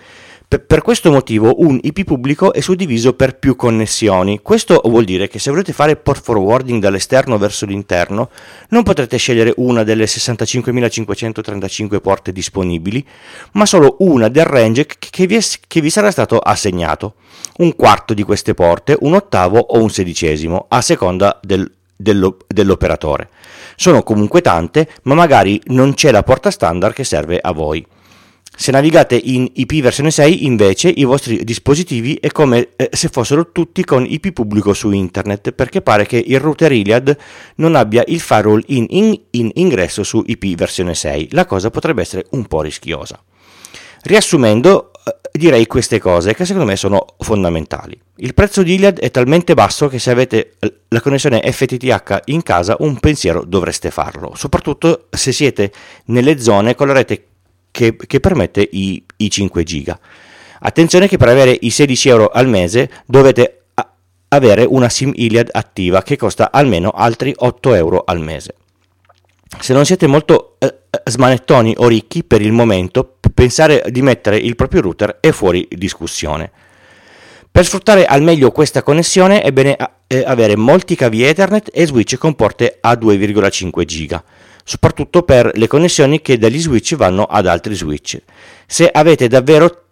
Per 0.59 0.83
questo 0.83 1.11
motivo 1.11 1.55
un 1.63 1.79
IP 1.83 2.05
pubblico 2.05 2.53
è 2.53 2.61
suddiviso 2.61 3.15
per 3.15 3.39
più 3.39 3.57
connessioni. 3.57 4.41
Questo 4.43 4.81
vuol 4.85 5.05
dire 5.05 5.27
che 5.27 5.39
se 5.39 5.51
volete 5.51 5.73
fare 5.73 5.97
port 5.97 6.23
forwarding 6.23 6.81
dall'esterno 6.81 7.39
verso 7.39 7.67
l'interno, 7.67 8.31
non 8.69 8.83
potrete 8.83 9.17
scegliere 9.17 9.55
una 9.57 9.85
delle 9.85 10.05
65.535 10.05 12.01
porte 12.01 12.33
disponibili, 12.33 13.05
ma 13.53 13.65
solo 13.65 13.97
una 14.01 14.29
del 14.29 14.45
range 14.45 14.87
che 14.87 15.27
vi, 15.27 15.37
è, 15.37 15.41
che 15.67 15.81
vi 15.81 15.91
sarà 15.91 16.11
stato 16.11 16.39
assegnato. 16.39 17.15
Un 17.59 17.75
quarto 17.75 18.13
di 18.13 18.23
queste 18.23 18.55
porte, 18.55 18.97
un 19.01 19.15
ottavo 19.15 19.59
o 19.59 19.81
un 19.81 19.89
sedicesimo, 19.89 20.67
a 20.69 20.81
seconda 20.81 21.39
del, 21.43 21.71
dello, 21.97 22.39
dell'operatore. 22.47 23.31
Sono 23.77 24.03
comunque 24.03 24.41
tante, 24.41 24.89
ma 25.03 25.15
magari 25.15 25.61
non 25.67 25.95
c'è 25.95 26.11
la 26.11 26.23
porta 26.23 26.51
standard 26.51 26.95
che 26.95 27.05
serve 27.05 27.39
a 27.41 27.53
voi. 27.53 27.87
Se 28.57 28.71
navigate 28.71 29.17
in 29.17 29.51
IP 29.53 29.81
versione 29.81 30.13
6, 30.13 30.45
invece, 30.45 30.89
i 30.89 31.03
vostri 31.03 31.43
dispositivi 31.43 32.17
è 32.21 32.29
come 32.29 32.69
eh, 32.77 32.89
se 32.93 33.09
fossero 33.09 33.51
tutti 33.51 33.85
con 33.85 34.07
IP 34.07 34.33
pubblico 34.33 34.73
su 34.73 34.93
internet, 34.93 35.51
perché 35.51 35.83
pare 35.83 36.07
che 36.07 36.23
il 36.25 36.39
router 36.39 36.71
Iliad 36.71 37.17
non 37.57 37.75
abbia 37.75 38.05
il 38.07 38.21
firewall 38.21 38.63
in, 38.67 38.87
in, 38.91 39.21
in 39.31 39.51
ingresso 39.55 40.05
su 40.05 40.23
IP 40.25 40.55
versione 40.57 40.95
6. 40.95 41.31
La 41.33 41.47
cosa 41.47 41.71
potrebbe 41.71 42.03
essere 42.03 42.27
un 42.31 42.47
po' 42.47 42.63
rischiosa. 42.63 43.21
Riassumendo, 44.03 44.93
eh, 45.05 45.17
direi 45.33 45.67
queste 45.67 45.99
cose 45.99 46.33
che 46.35 46.45
secondo 46.45 46.69
me 46.69 46.77
sono 46.77 47.07
fondamentali. 47.19 48.01
Il 48.17 48.35
prezzo 48.35 48.63
di 48.63 48.75
Iliad 48.75 49.01
è 49.01 49.11
talmente 49.11 49.55
basso 49.55 49.89
che 49.89 49.99
se 49.99 50.13
avete 50.13 50.55
la 50.89 51.01
connessione 51.01 51.43
FTTH 51.43 52.23
in 52.27 52.43
casa 52.45 52.77
un 52.79 53.01
pensiero 53.01 53.45
dovreste 53.45 53.91
farlo, 53.91 54.33
soprattutto 54.37 55.09
se 55.11 55.33
siete 55.33 55.73
nelle 56.07 56.39
zone 56.39 56.77
con 56.77 56.87
la 56.87 56.93
rete 56.93 57.31
che, 57.75 57.97
che 57.97 58.21
permette 58.21 58.67
i, 58.71 59.05
i 59.17 59.29
5 59.29 59.65
giga. 59.65 59.99
Attenzione 60.61 61.09
che 61.09 61.17
per 61.17 61.29
avere 61.29 61.59
i 61.61 61.71
16 61.71 62.09
euro 62.09 62.29
al 62.29 62.47
mese 62.47 62.89
dovete 63.05 63.65
avere 64.29 64.65
una 64.65 64.89
SIM 64.89 65.11
Iliad 65.15 65.49
attiva 65.51 66.03
che 66.03 66.17
costa 66.17 66.53
almeno 66.53 66.91
altri 66.91 67.35
8 67.37 67.75
euro 67.75 68.05
al 68.07 68.21
mese. 68.21 68.55
Se 69.61 69.73
non 69.73 69.85
siete 69.85 70.07
molto 70.07 70.57
eh, 70.61 70.83
smanettoni 71.05 71.75
o 71.79 71.89
ricchi 71.89 72.23
per 72.23 72.41
il 72.43 72.53
momento, 72.53 73.17
pensare 73.35 73.85
di 73.89 74.03
mettere 74.03 74.37
il 74.37 74.55
proprio 74.55 74.83
router 74.83 75.19
è 75.21 75.33
fuori 75.33 75.67
discussione. 75.69 76.51
Per 77.51 77.65
sfruttare 77.65 78.07
al 78.07 78.23
meglio 78.23 78.53
questa 78.53 78.85
connessione 78.85 79.43
è 79.43 79.53
bene 79.53 79.77
eh, 80.07 80.23
avere 80.25 80.57
molti 80.57 80.95
cavi 80.95 81.25
Ethernet 81.25 81.71
e 81.73 81.87
switch 81.87 82.17
con 82.19 82.35
porte 82.35 82.79
a 82.81 82.93
2,5 82.93 83.85
giga 83.85 84.23
soprattutto 84.65 85.23
per 85.23 85.53
le 85.55 85.67
connessioni 85.67 86.21
che 86.21 86.39
dagli 86.39 86.59
switch 86.59 86.97
vanno 86.97 87.25
ad 87.25 87.47
altri 87.47 87.75
switch. 87.75 88.21
Se 88.67 88.89
avete 88.89 89.29
davvero 89.29 89.85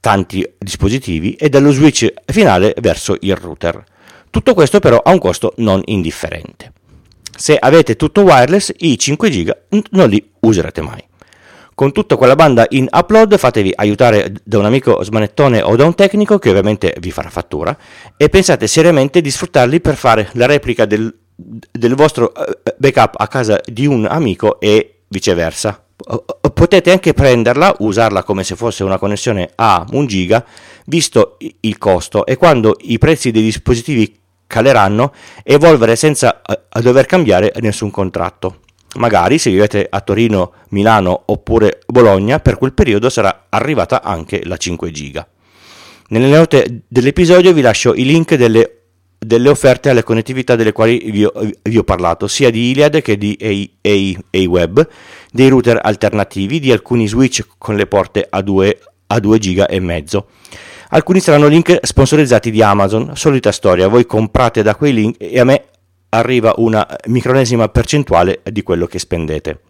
tanti 0.00 0.48
dispositivi 0.58 1.34
e 1.34 1.48
dallo 1.48 1.72
switch 1.72 2.12
finale 2.26 2.74
verso 2.80 3.16
il 3.20 3.34
router. 3.34 3.84
Tutto 4.30 4.54
questo 4.54 4.78
però 4.78 4.98
ha 4.98 5.10
un 5.10 5.18
costo 5.18 5.54
non 5.56 5.80
indifferente. 5.86 6.72
Se 7.36 7.56
avete 7.56 7.96
tutto 7.96 8.22
wireless, 8.22 8.72
i 8.78 8.98
5 8.98 9.30
GB 9.30 9.50
non 9.90 10.08
li 10.08 10.30
userete 10.40 10.82
mai. 10.82 11.02
Con 11.74 11.92
tutta 11.92 12.16
quella 12.16 12.34
banda 12.34 12.66
in 12.70 12.88
upload 12.90 13.38
fatevi 13.38 13.72
aiutare 13.76 14.32
da 14.42 14.58
un 14.58 14.64
amico 14.64 15.02
smanettone 15.04 15.62
o 15.62 15.76
da 15.76 15.84
un 15.84 15.94
tecnico 15.94 16.38
che 16.38 16.50
ovviamente 16.50 16.96
vi 16.98 17.12
farà 17.12 17.30
fattura 17.30 17.76
e 18.16 18.28
pensate 18.28 18.66
seriamente 18.66 19.20
di 19.20 19.30
sfruttarli 19.30 19.80
per 19.80 19.94
fare 19.94 20.28
la 20.32 20.46
replica 20.46 20.86
del 20.86 21.16
del 21.40 21.94
vostro 21.94 22.34
eh, 22.34 22.74
backup 22.76 23.14
a 23.16 23.28
casa 23.28 23.60
di 23.64 23.86
un 23.86 24.06
amico 24.10 24.58
e 24.58 25.02
viceversa. 25.06 25.84
Potete 26.52 26.90
anche 26.90 27.12
prenderla, 27.12 27.76
usarla 27.78 28.24
come 28.24 28.42
se 28.42 28.56
fosse 28.56 28.82
una 28.82 28.98
connessione 28.98 29.50
a 29.54 29.84
1 29.88 30.06
giga, 30.06 30.44
visto 30.86 31.36
il 31.60 31.78
costo 31.78 32.26
e 32.26 32.36
quando 32.36 32.76
i 32.80 32.98
prezzi 32.98 33.30
dei 33.30 33.42
dispositivi 33.42 34.18
caleranno, 34.46 35.12
evolvere 35.44 35.94
senza 35.94 36.42
eh, 36.42 36.80
dover 36.80 37.06
cambiare 37.06 37.52
nessun 37.60 37.90
contratto. 37.90 38.60
Magari 38.96 39.38
se 39.38 39.50
vivete 39.50 39.86
a 39.88 40.00
Torino, 40.00 40.52
Milano 40.70 41.22
oppure 41.26 41.80
Bologna, 41.86 42.40
per 42.40 42.58
quel 42.58 42.72
periodo 42.72 43.10
sarà 43.10 43.46
arrivata 43.50 44.02
anche 44.02 44.40
la 44.44 44.56
5 44.56 44.90
giga. 44.90 45.26
Nelle 46.08 46.28
note 46.28 46.82
dell'episodio 46.88 47.52
vi 47.52 47.60
lascio 47.60 47.94
i 47.94 48.04
link 48.04 48.34
delle 48.34 48.77
delle 49.18 49.48
offerte 49.48 49.90
alle 49.90 50.04
connettività 50.04 50.54
delle 50.54 50.72
quali 50.72 51.10
vi 51.10 51.24
ho, 51.24 51.32
vi 51.62 51.78
ho 51.78 51.84
parlato, 51.84 52.28
sia 52.28 52.50
di 52.50 52.70
Iliad 52.70 53.00
che 53.00 53.18
di 53.18 53.36
A-Web, 53.80 54.88
dei 55.32 55.48
router 55.48 55.78
alternativi, 55.82 56.60
di 56.60 56.70
alcuni 56.70 57.08
switch 57.08 57.46
con 57.58 57.76
le 57.76 57.86
porte 57.86 58.26
a 58.28 58.40
2, 58.40 58.80
a 59.08 59.18
2 59.18 59.38
giga 59.38 59.66
e 59.66 59.80
mezzo. 59.80 60.28
Alcuni 60.90 61.20
saranno 61.20 61.48
link 61.48 61.78
sponsorizzati 61.82 62.50
di 62.50 62.62
Amazon, 62.62 63.14
solita 63.14 63.52
storia, 63.52 63.88
voi 63.88 64.06
comprate 64.06 64.62
da 64.62 64.74
quei 64.74 64.94
link 64.94 65.16
e 65.18 65.38
a 65.38 65.44
me 65.44 65.64
arriva 66.10 66.54
una 66.56 66.86
micronesima 67.08 67.68
percentuale 67.68 68.40
di 68.50 68.62
quello 68.62 68.86
che 68.86 68.98
spendete 68.98 69.60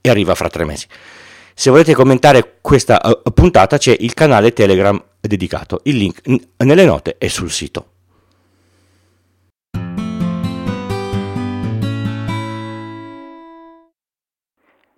e 0.00 0.10
arriva 0.10 0.34
fra 0.34 0.48
tre 0.50 0.64
mesi. 0.64 0.86
Se 1.54 1.70
volete 1.70 1.94
commentare 1.94 2.58
questa 2.60 3.00
uh, 3.02 3.32
puntata 3.32 3.78
c'è 3.78 3.96
il 3.98 4.14
canale 4.14 4.52
Telegram 4.52 5.02
dedicato, 5.18 5.80
il 5.84 5.96
link 5.96 6.20
nelle 6.58 6.84
note 6.84 7.16
e 7.18 7.28
sul 7.28 7.50
sito. 7.50 7.86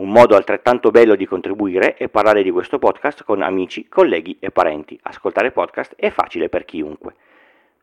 Un 0.00 0.08
modo 0.08 0.34
altrettanto 0.34 0.90
bello 0.90 1.14
di 1.14 1.26
contribuire 1.26 1.94
è 1.94 2.08
parlare 2.08 2.42
di 2.42 2.50
questo 2.50 2.78
podcast 2.78 3.22
con 3.22 3.42
amici, 3.42 3.86
colleghi 3.86 4.38
e 4.40 4.50
parenti. 4.50 4.98
Ascoltare 5.02 5.50
podcast 5.50 5.92
è 5.94 6.08
facile 6.08 6.48
per 6.48 6.64
chiunque. 6.64 7.14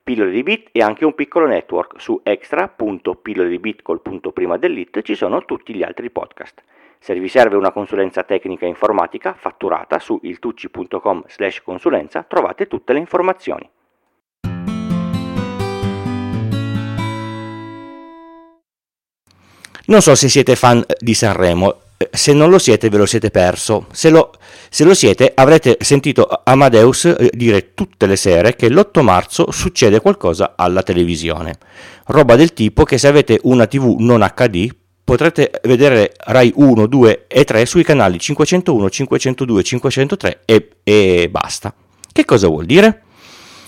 Pillole 0.02 0.32
di 0.32 0.42
Bit 0.42 0.70
è 0.72 0.80
anche 0.80 1.06
un 1.06 1.14
piccolo 1.14 1.46
network. 1.46 2.02
Su 2.02 2.20
extra.pillole 2.24 3.50
di 3.50 3.60
Bit 3.60 3.84
col 3.84 4.02
punto 4.02 4.32
prima 4.32 4.58
dell'it 4.58 5.04
ci 5.04 5.14
sono 5.14 5.46
tutti 5.46 5.76
gli 5.76 5.84
altri 5.84 6.10
podcast. 6.10 6.64
Se 6.98 7.14
vi 7.14 7.28
serve 7.28 7.56
una 7.56 7.72
consulenza 7.72 8.24
tecnica 8.24 8.66
informatica 8.66 9.36
fatturata 9.38 10.00
su 10.00 10.20
iltucci.com 10.20 11.24
slash 11.28 11.62
consulenza 11.62 12.24
trovate 12.24 12.66
tutte 12.66 12.94
le 12.94 13.00
informazioni. 13.00 13.70
Non 19.86 20.02
so 20.02 20.16
se 20.16 20.28
siete 20.28 20.56
fan 20.56 20.84
di 21.00 21.14
Sanremo, 21.14 21.86
se 22.12 22.34
non 22.34 22.50
lo 22.50 22.60
siete 22.60 22.90
ve 22.90 22.98
lo 22.98 23.06
siete 23.06 23.32
perso, 23.32 23.88
se 23.92 24.10
lo, 24.10 24.32
se 24.70 24.84
lo 24.84 24.94
siete 24.94 25.32
avrete 25.34 25.78
sentito 25.80 26.28
Amadeus 26.44 27.06
eh, 27.06 27.32
dire 27.34 27.74
tutte 27.74 28.06
le 28.06 28.16
sere 28.16 28.56
che 28.56 28.70
l'8 28.70 29.02
marzo 29.02 29.52
succede 29.52 30.00
qualcosa 30.00 30.54
alla 30.56 30.84
televisione, 30.84 31.58
roba 32.06 32.36
del 32.36 32.54
tipo 32.54 32.84
che 32.84 32.98
se 32.98 33.08
avete 33.08 33.40
una 33.44 33.66
tv 33.66 33.96
non 34.00 34.26
HD 34.36 34.70
potrete 35.04 35.52
vedere 35.64 36.12
Rai 36.18 36.52
1, 36.54 36.86
2 36.86 37.26
e 37.28 37.44
3 37.46 37.66
sui 37.66 37.84
canali 37.84 38.20
501, 38.20 38.90
502, 38.90 39.64
503 39.64 40.42
e, 40.44 40.70
e 40.84 41.30
basta. 41.32 41.74
Che 42.12 42.26
cosa 42.26 42.48
vuol 42.48 42.66
dire? 42.66 43.04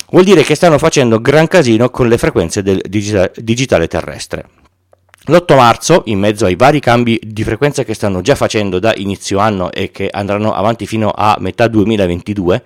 Vuol 0.09 0.25
dire 0.25 0.43
che 0.43 0.55
stanno 0.55 0.77
facendo 0.77 1.21
gran 1.21 1.48
casino 1.48 1.89
con 1.91 2.09
le 2.09 2.17
frequenze 2.17 2.62
del 2.62 2.81
digitale 2.83 3.88
terrestre. 3.88 4.59
L'8 5.29 5.55
marzo, 5.55 6.01
in 6.05 6.17
mezzo 6.17 6.48
ai 6.48 6.55
vari 6.55 6.79
cambi 6.79 7.19
di 7.24 7.43
frequenza 7.43 7.83
che 7.83 7.93
stanno 7.93 8.21
già 8.21 8.33
facendo 8.33 8.79
da 8.79 8.95
inizio 8.98 9.38
anno 9.38 9.71
e 9.71 9.91
che 9.91 10.09
andranno 10.12 10.53
avanti 10.53 10.88
fino 10.88 11.12
a 11.15 11.38
metà 11.39 11.67
2022, 11.67 12.63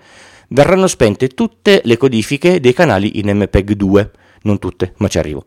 verranno 0.48 0.86
spente 0.86 1.28
tutte 1.28 1.82
le 1.84 1.98
codifiche 1.98 2.60
dei 2.60 2.72
canali 2.72 3.18
in 3.18 3.36
MPEG 3.36 3.72
2, 3.72 4.10
non 4.44 4.58
tutte, 4.58 4.94
ma 4.96 5.08
ci 5.08 5.18
arrivo. 5.18 5.44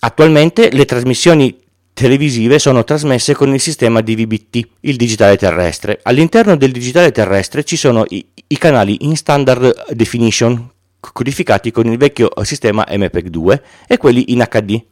Attualmente 0.00 0.68
le 0.70 0.84
trasmissioni 0.84 1.58
televisive 1.94 2.58
sono 2.58 2.84
trasmesse 2.84 3.34
con 3.34 3.54
il 3.54 3.60
sistema 3.60 4.02
DVB-T, 4.02 4.68
il 4.80 4.96
digitale 4.96 5.38
terrestre. 5.38 5.98
All'interno 6.02 6.58
del 6.58 6.72
digitale 6.72 7.10
terrestre 7.10 7.64
ci 7.64 7.76
sono 7.76 8.04
i, 8.06 8.22
i 8.48 8.58
canali 8.58 8.98
in 9.06 9.16
standard 9.16 9.92
definition, 9.92 10.72
codificati 11.00 11.70
con 11.70 11.86
il 11.86 11.96
vecchio 11.96 12.30
sistema 12.42 12.86
MPEG 12.88 13.28
2 13.28 13.62
e 13.86 13.96
quelli 13.96 14.32
in 14.32 14.44
HD 14.48 14.84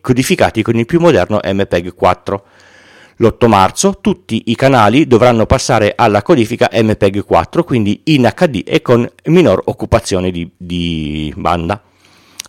codificati 0.00 0.62
con 0.62 0.76
il 0.76 0.86
più 0.86 1.00
moderno 1.00 1.40
MPEG 1.42 1.94
4. 1.94 2.44
L'8 3.20 3.48
marzo 3.48 3.98
tutti 4.00 4.44
i 4.46 4.54
canali 4.54 5.06
dovranno 5.06 5.44
passare 5.44 5.94
alla 5.96 6.22
codifica 6.22 6.70
MPEG 6.72 7.24
4, 7.24 7.64
quindi 7.64 8.02
in 8.04 8.30
HD 8.32 8.62
e 8.64 8.80
con 8.80 9.08
minor 9.24 9.60
occupazione 9.64 10.30
di, 10.30 10.48
di 10.56 11.32
banda. 11.36 11.82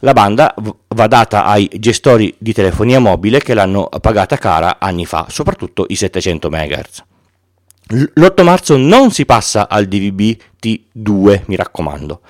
La 0.01 0.13
banda 0.13 0.53
va 0.89 1.07
data 1.07 1.45
ai 1.45 1.69
gestori 1.77 2.33
di 2.37 2.53
telefonia 2.53 2.99
mobile 2.99 3.39
che 3.39 3.53
l'hanno 3.53 3.89
pagata 3.99 4.37
cara 4.37 4.77
anni 4.79 5.05
fa, 5.05 5.25
soprattutto 5.27 5.85
i 5.89 5.95
700 5.95 6.49
MHz. 6.49 7.03
L'8 8.13 8.43
marzo 8.43 8.77
non 8.77 9.09
si 9.11 9.25
passa 9.25 9.67
al 9.67 9.87
DVB-T2, 9.87 11.41
mi 11.47 11.55
raccomando. 11.55 12.21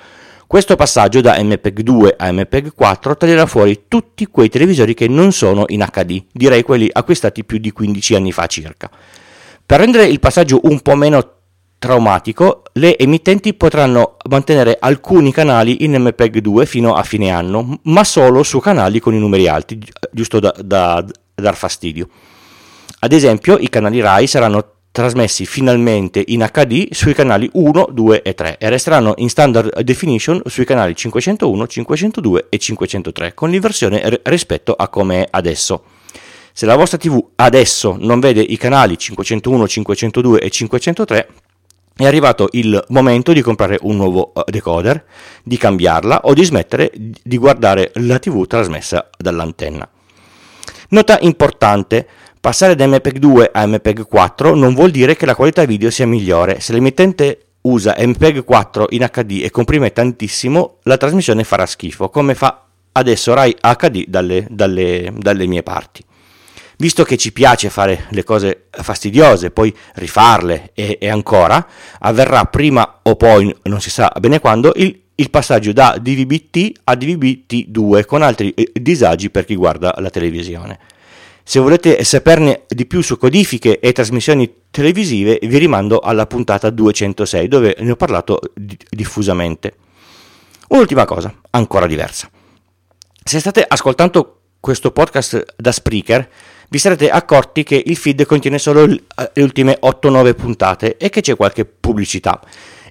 Questo 0.50 0.74
passaggio 0.74 1.20
da 1.20 1.40
MPEG 1.40 1.82
2 1.82 2.16
a 2.18 2.32
MPEG 2.32 2.74
4 2.74 3.16
taglierà 3.16 3.46
fuori 3.46 3.84
tutti 3.86 4.26
quei 4.26 4.48
televisori 4.48 4.94
che 4.94 5.06
non 5.06 5.30
sono 5.30 5.62
in 5.68 5.86
HD, 5.88 6.24
direi 6.32 6.64
quelli 6.64 6.90
acquistati 6.92 7.44
più 7.44 7.58
di 7.58 7.70
15 7.70 8.16
anni 8.16 8.32
fa 8.32 8.46
circa. 8.46 8.90
Per 9.64 9.78
rendere 9.78 10.06
il 10.06 10.18
passaggio 10.18 10.58
un 10.64 10.80
po' 10.80 10.96
meno 10.96 11.34
traumatico, 11.78 12.64
le 12.72 12.98
emittenti 12.98 13.54
potranno 13.54 14.16
mantenere 14.28 14.76
alcuni 14.80 15.30
canali 15.30 15.84
in 15.84 15.94
MPEG 15.94 16.38
2 16.38 16.66
fino 16.66 16.94
a 16.94 17.04
fine 17.04 17.30
anno, 17.30 17.78
ma 17.84 18.02
solo 18.02 18.42
su 18.42 18.58
canali 18.58 18.98
con 18.98 19.14
i 19.14 19.20
numeri 19.20 19.46
alti, 19.46 19.78
giusto 20.10 20.40
da, 20.40 20.52
da 20.64 21.04
dar 21.32 21.54
fastidio. 21.54 22.08
Ad 22.98 23.12
esempio, 23.12 23.56
i 23.56 23.68
canali 23.68 24.00
RAI 24.00 24.26
saranno 24.26 24.79
trasmessi 24.92 25.46
finalmente 25.46 26.22
in 26.26 26.48
HD 26.50 26.92
sui 26.92 27.14
canali 27.14 27.48
1, 27.52 27.88
2 27.92 28.22
e 28.22 28.34
3 28.34 28.58
e 28.58 28.68
resteranno 28.68 29.14
in 29.16 29.28
standard 29.28 29.80
definition 29.80 30.42
sui 30.46 30.64
canali 30.64 30.94
501, 30.96 31.66
502 31.66 32.46
e 32.48 32.58
503 32.58 33.34
con 33.34 33.50
l'inversione 33.50 34.20
rispetto 34.24 34.74
a 34.74 34.88
come 34.88 35.24
è 35.24 35.28
adesso. 35.30 35.84
Se 36.52 36.66
la 36.66 36.76
vostra 36.76 36.98
TV 36.98 37.24
adesso 37.36 37.96
non 37.98 38.20
vede 38.20 38.40
i 38.40 38.56
canali 38.56 38.98
501, 38.98 39.68
502 39.68 40.40
e 40.40 40.50
503 40.50 41.28
è 41.96 42.06
arrivato 42.06 42.48
il 42.52 42.82
momento 42.88 43.32
di 43.32 43.42
comprare 43.42 43.78
un 43.82 43.96
nuovo 43.96 44.32
eh, 44.34 44.50
decoder, 44.50 45.04
di 45.42 45.58
cambiarla 45.58 46.22
o 46.24 46.32
di 46.32 46.44
smettere 46.44 46.90
di 46.94 47.36
guardare 47.36 47.92
la 47.96 48.18
TV 48.18 48.46
trasmessa 48.46 49.10
dall'antenna. 49.18 49.88
Nota 50.88 51.18
importante, 51.20 52.08
Passare 52.40 52.74
da 52.74 52.86
MPEG 52.86 53.18
2 53.18 53.50
a 53.52 53.66
MPEG 53.66 54.06
4 54.06 54.54
non 54.54 54.72
vuol 54.72 54.90
dire 54.90 55.14
che 55.14 55.26
la 55.26 55.34
qualità 55.34 55.66
video 55.66 55.90
sia 55.90 56.06
migliore. 56.06 56.58
Se 56.60 56.72
l'emittente 56.72 57.48
usa 57.62 57.94
MPEG 57.98 58.44
4 58.44 58.86
in 58.92 59.06
HD 59.12 59.42
e 59.42 59.50
comprime 59.50 59.92
tantissimo, 59.92 60.78
la 60.84 60.96
trasmissione 60.96 61.44
farà 61.44 61.66
schifo, 61.66 62.08
come 62.08 62.34
fa 62.34 62.64
adesso 62.92 63.34
Rai 63.34 63.54
HD 63.60 64.06
dalle, 64.06 64.46
dalle, 64.48 65.12
dalle 65.14 65.46
mie 65.46 65.62
parti. 65.62 66.02
Visto 66.78 67.04
che 67.04 67.18
ci 67.18 67.30
piace 67.30 67.68
fare 67.68 68.06
le 68.08 68.24
cose 68.24 68.68
fastidiose, 68.70 69.50
poi 69.50 69.76
rifarle 69.96 70.70
e, 70.72 70.96
e 70.98 71.10
ancora, 71.10 71.66
avverrà 71.98 72.46
prima 72.46 73.00
o 73.02 73.16
poi, 73.16 73.54
non 73.64 73.82
si 73.82 73.90
sa 73.90 74.10
bene 74.18 74.40
quando, 74.40 74.72
il, 74.76 74.98
il 75.14 75.28
passaggio 75.28 75.74
da 75.74 75.98
DVB-T 76.00 76.80
a 76.84 76.94
DVB-T2 76.94 78.06
con 78.06 78.22
altri 78.22 78.54
eh, 78.54 78.72
disagi 78.80 79.28
per 79.28 79.44
chi 79.44 79.56
guarda 79.56 79.94
la 79.98 80.08
televisione. 80.08 80.78
Se 81.42 81.58
volete 81.58 82.04
saperne 82.04 82.62
di 82.68 82.86
più 82.86 83.00
su 83.00 83.16
codifiche 83.16 83.80
e 83.80 83.92
trasmissioni 83.92 84.52
televisive, 84.70 85.38
vi 85.42 85.58
rimando 85.58 85.98
alla 85.98 86.26
puntata 86.26 86.70
206 86.70 87.48
dove 87.48 87.76
ne 87.78 87.90
ho 87.90 87.96
parlato 87.96 88.40
diffusamente. 88.54 89.74
Un'ultima 90.68 91.04
cosa, 91.04 91.34
ancora 91.50 91.86
diversa. 91.86 92.30
Se 93.24 93.40
state 93.40 93.64
ascoltando 93.66 94.40
questo 94.60 94.92
podcast 94.92 95.54
da 95.56 95.72
Spreaker, 95.72 96.28
vi 96.68 96.78
sarete 96.78 97.10
accorti 97.10 97.64
che 97.64 97.82
il 97.84 97.96
feed 97.96 98.24
contiene 98.26 98.58
solo 98.58 98.86
le 98.86 99.02
ultime 99.42 99.78
8-9 99.82 100.34
puntate 100.34 100.96
e 100.96 101.08
che 101.08 101.20
c'è 101.20 101.34
qualche 101.34 101.64
pubblicità. 101.64 102.40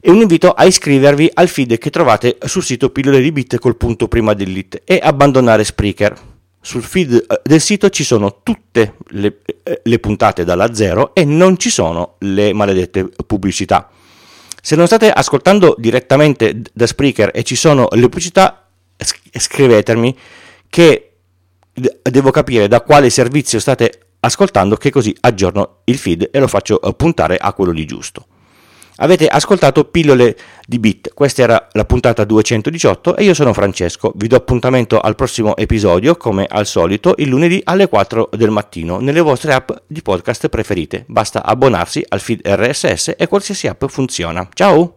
E 0.02 0.12
un 0.12 0.20
invito 0.20 0.52
a 0.52 0.66
iscrivervi 0.66 1.32
al 1.34 1.48
feed 1.48 1.78
che 1.78 1.90
trovate 1.90 2.38
sul 2.46 2.64
sito 2.64 2.90
pillole 2.90 3.22
di 3.22 3.32
bit 3.32 3.58
col 3.60 3.78
punto 3.78 4.08
prima 4.08 4.34
dell'it 4.34 4.82
e 4.84 5.00
abbandonare 5.02 5.64
Spreaker 5.64 6.29
sul 6.62 6.84
feed 6.84 7.14
eh, 7.14 7.42
del 7.44 7.62
sito 7.62 7.90
ci 7.90 8.04
sono 8.04 8.42
tutte 8.44 8.96
le, 9.10 9.40
eh, 9.64 9.82
le, 9.84 10.00
puntate 10.00 10.44
dalla 10.44 10.74
zero 10.74 11.14
e 11.14 11.26
non 11.26 11.58
ci 11.58 11.70
sono 11.70 12.16
le 12.20 12.54
maledette 12.54 13.10
pubblicità. 13.26 13.90
Se 14.62 14.76
non 14.76 14.88
state 14.88 15.10
ascoltando 15.10 15.76
direttamente 15.78 16.62
da 16.74 16.86
Spreaker 16.86 17.32
e 17.34 17.44
ci 17.44 17.56
sono 17.56 17.88
le 17.92 18.02
pubblicità, 18.02 18.68
scrivetemi 19.32 20.18
che 20.70 21.12
devo 21.74 22.32
capire 22.32 22.68
da 22.68 22.82
quale 22.82 23.10
servizio 23.10 23.60
state 23.60 24.08
ascoltando 24.20 24.76
che 24.76 24.90
così 24.90 25.16
aggiorno 25.22 25.82
il 25.86 25.98
feed 25.98 26.30
e 26.32 26.40
lo 26.40 26.48
faccio 26.48 26.82
eh, 26.82 26.94
puntare 26.94 27.38
a 27.38 27.54
quello 27.54 27.72
di 27.72 27.86
giusto. 27.86 28.26
Avete 29.02 29.28
ascoltato 29.28 29.86
Pillole 29.86 30.36
di 30.66 30.78
Bit, 30.78 31.14
questa 31.14 31.42
era 31.42 31.68
la 31.72 31.86
puntata 31.86 32.26
218 32.26 33.16
e 33.16 33.24
io 33.24 33.34
sono 33.34 33.54
Francesco. 33.54 34.12
Vi 34.16 34.28
do 34.28 34.36
appuntamento 34.36 35.00
al 35.00 35.16
prossimo 35.16 35.56
episodio, 35.56 36.18
come 36.18 36.46
al 36.50 36.66
solito, 36.66 37.14
il 37.18 37.30
lunedì 37.30 37.62
alle 37.64 37.88
4 37.88 38.30
del 38.34 38.50
mattino 38.50 39.00
nelle 39.00 39.22
vostre 39.22 39.54
app 39.54 39.72
di 39.88 40.02
podcast 40.02 40.50
preferite. 40.50 41.06
Basta 41.08 41.44
abbonarsi 41.44 42.04
al 42.10 42.20
feed 42.20 42.42
RSS 42.44 43.14
e 43.18 43.28
qualsiasi 43.28 43.68
app 43.68 43.86
funziona. 43.86 44.48
Ciao! 44.54 44.96